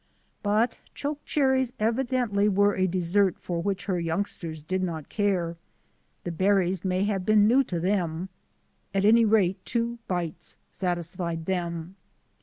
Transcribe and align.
But 0.41 0.79
chokecherries 0.95 1.73
evidently 1.79 2.49
were 2.49 2.73
a 2.73 2.87
dessert 2.87 3.37
for 3.37 3.61
which 3.61 3.85
her 3.85 3.99
youngsters 3.99 4.63
did 4.63 4.81
not 4.81 5.09
care. 5.09 5.57
The 6.23 6.31
berries 6.31 6.83
may 6.83 7.03
have 7.03 7.23
been 7.23 7.47
new 7.47 7.63
to 7.65 7.79
them. 7.79 8.29
At 8.95 9.05
any 9.05 9.25
rate, 9.25 9.63
two 9.63 9.99
bites 10.07 10.57
satisfied 10.71 11.45
them. 11.45 11.97